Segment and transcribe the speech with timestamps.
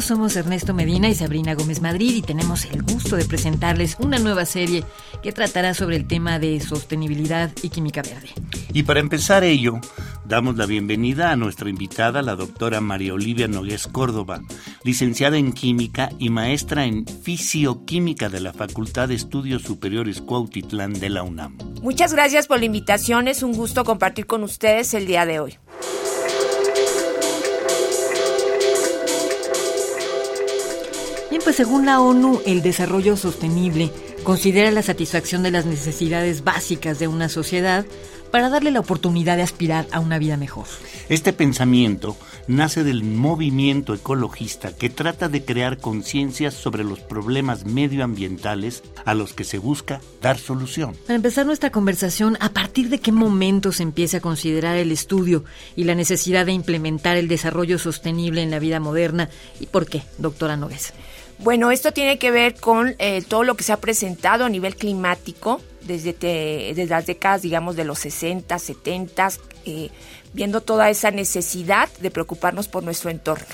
[0.00, 4.18] Bienvenidos, somos Ernesto Medina y Sabrina Gómez Madrid y tenemos el gusto de presentarles una
[4.18, 4.82] nueva serie
[5.22, 8.30] que tratará sobre el tema de sostenibilidad y química verde.
[8.72, 9.78] Y para empezar ello,
[10.24, 14.40] damos la bienvenida a nuestra invitada, la doctora María Olivia Nogués Córdoba,
[14.84, 21.10] licenciada en Química y maestra en Fisioquímica de la Facultad de Estudios Superiores Cuautitlán de
[21.10, 21.58] la UNAM.
[21.82, 25.58] Muchas gracias por la invitación, es un gusto compartir con ustedes el día de hoy.
[31.50, 33.90] Pues según la ONU, el desarrollo sostenible
[34.22, 37.84] considera la satisfacción de las necesidades básicas de una sociedad
[38.30, 40.66] para darle la oportunidad de aspirar a una vida mejor.
[41.08, 48.84] Este pensamiento nace del movimiento ecologista que trata de crear conciencia sobre los problemas medioambientales
[49.04, 50.94] a los que se busca dar solución.
[51.04, 55.42] Para empezar nuestra conversación, ¿a partir de qué momento se empieza a considerar el estudio
[55.74, 60.04] y la necesidad de implementar el desarrollo sostenible en la vida moderna y por qué,
[60.16, 60.92] doctora Nogués?
[61.42, 64.76] Bueno, esto tiene que ver con eh, todo lo que se ha presentado a nivel
[64.76, 69.28] climático desde, desde las décadas, digamos, de los 60, 70,
[69.64, 69.88] eh,
[70.34, 73.46] viendo toda esa necesidad de preocuparnos por nuestro entorno.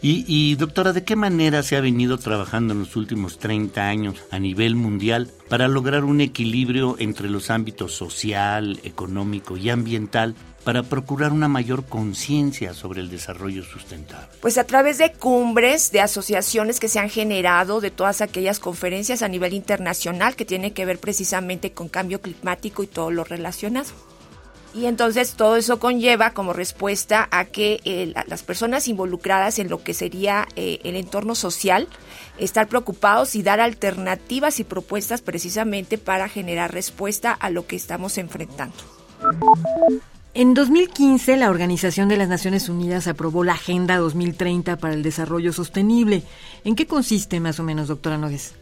[0.00, 4.38] Y, doctora, ¿de qué manera se ha venido trabajando en los últimos 30 años a
[4.38, 11.32] nivel mundial para lograr un equilibrio entre los ámbitos social, económico y ambiental para procurar
[11.32, 14.28] una mayor conciencia sobre el desarrollo sustentable?
[14.40, 19.22] Pues a través de cumbres, de asociaciones que se han generado, de todas aquellas conferencias
[19.22, 23.90] a nivel internacional que tienen que ver precisamente con cambio climático y todo lo relacionado.
[24.74, 29.84] Y entonces todo eso conlleva como respuesta a que eh, las personas involucradas en lo
[29.84, 31.86] que sería eh, el entorno social,
[32.38, 38.18] estar preocupados y dar alternativas y propuestas precisamente para generar respuesta a lo que estamos
[38.18, 38.74] enfrentando.
[40.34, 45.52] En 2015, la Organización de las Naciones Unidas aprobó la Agenda 2030 para el Desarrollo
[45.52, 46.24] Sostenible.
[46.64, 48.54] ¿En qué consiste más o menos, doctora Nogues?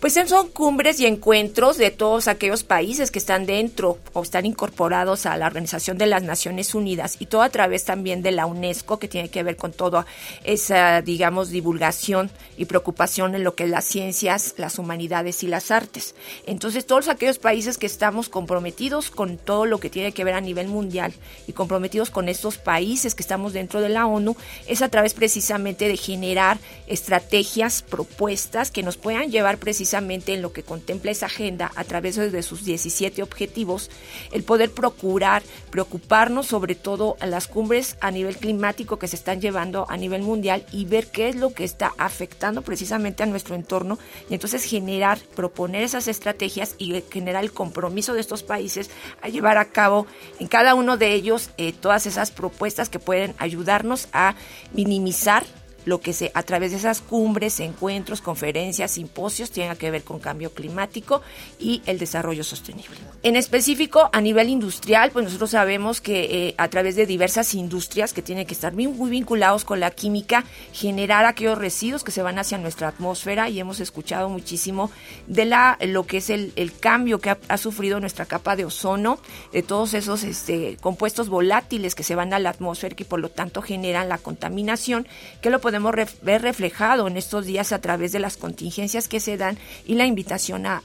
[0.00, 5.26] Pues son cumbres y encuentros de todos aquellos países que están dentro o están incorporados
[5.26, 9.00] a la Organización de las Naciones Unidas y todo a través también de la UNESCO
[9.00, 10.06] que tiene que ver con toda
[10.44, 15.72] esa, digamos, divulgación y preocupación en lo que es las ciencias, las humanidades y las
[15.72, 16.14] artes.
[16.46, 20.40] Entonces todos aquellos países que estamos comprometidos con todo lo que tiene que ver a
[20.40, 21.12] nivel mundial
[21.48, 24.36] y comprometidos con estos países que estamos dentro de la ONU
[24.68, 30.42] es a través precisamente de generar estrategias, propuestas que nos puedan llevar precisamente precisamente en
[30.42, 33.90] lo que contempla esa agenda a través de sus 17 objetivos,
[34.32, 39.40] el poder procurar, preocuparnos sobre todo a las cumbres a nivel climático que se están
[39.40, 43.54] llevando a nivel mundial y ver qué es lo que está afectando precisamente a nuestro
[43.54, 48.90] entorno y entonces generar, proponer esas estrategias y generar el compromiso de estos países
[49.22, 50.06] a llevar a cabo
[50.38, 54.34] en cada uno de ellos eh, todas esas propuestas que pueden ayudarnos a
[54.74, 55.46] minimizar
[55.88, 60.20] lo que se a través de esas cumbres, encuentros, conferencias, simposios tenga que ver con
[60.20, 61.22] cambio climático
[61.58, 62.96] y el desarrollo sostenible.
[63.22, 68.12] En específico, a nivel industrial, pues nosotros sabemos que eh, a través de diversas industrias
[68.12, 72.22] que tienen que estar muy, muy vinculados con la química, generar aquellos residuos que se
[72.22, 74.90] van hacia nuestra atmósfera y hemos escuchado muchísimo
[75.26, 79.18] de la lo que es el, cambio que ha, sufrido nuestra capa de ozono,
[79.52, 83.30] de todos esos este, compuestos volátiles que se van a la atmósfera y por lo
[83.30, 85.08] tanto generan la contaminación,
[85.40, 89.20] que lo podemos podemos ver reflejado en estos días a través de las contingencias que
[89.20, 90.82] se dan y la invitación a,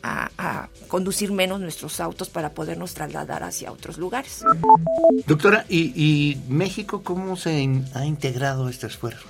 [0.87, 4.43] conducir menos nuestros autos para podernos trasladar hacia otros lugares.
[5.25, 9.27] Doctora, ¿y, México cómo se ha integrado este esfuerzo?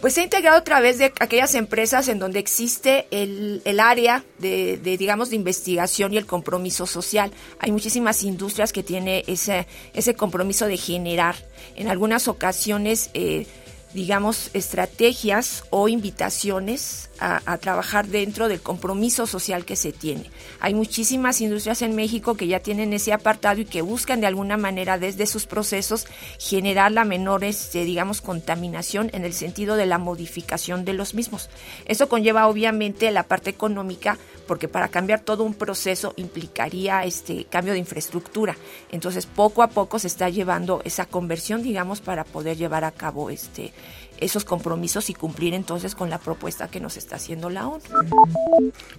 [0.00, 4.78] Pues se ha integrado a través de aquellas empresas en donde existe el, área de,
[4.98, 7.32] digamos, de investigación y el compromiso social.
[7.58, 11.34] Hay muchísimas industrias que tienen ese, ese compromiso de generar.
[11.74, 13.46] En algunas ocasiones eh,
[13.94, 20.30] digamos, estrategias o invitaciones a, trabajar dentro del compromiso social que se tiene.
[20.60, 24.56] Hay muchísimas industrias en México que ya tienen ese apartado y que buscan de alguna
[24.56, 26.06] manera desde sus procesos
[26.38, 31.50] generar la menor, este, digamos, contaminación en el sentido de la modificación de los mismos.
[31.86, 34.16] Eso conlleva obviamente la parte económica
[34.48, 38.56] porque para cambiar todo un proceso implicaría este cambio de infraestructura.
[38.90, 43.30] Entonces, poco a poco se está llevando esa conversión, digamos, para poder llevar a cabo
[43.30, 43.72] este
[44.20, 47.84] esos compromisos y cumplir entonces con la propuesta que nos está haciendo la ONU.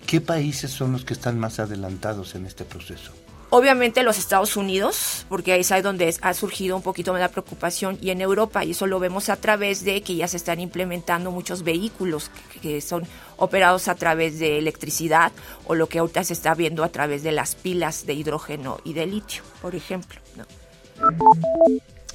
[0.05, 3.11] ¿Qué países son los que están más adelantados en este proceso?
[3.51, 7.97] Obviamente los Estados Unidos, porque ahí es donde ha surgido un poquito más la preocupación,
[7.99, 11.31] y en Europa, y eso lo vemos a través de que ya se están implementando
[11.31, 12.29] muchos vehículos
[12.61, 13.07] que, son
[13.37, 15.31] operados a través de electricidad
[15.65, 18.93] o lo que ahorita se está viendo a través de las pilas de hidrógeno y
[18.93, 20.19] de litio, por ejemplo.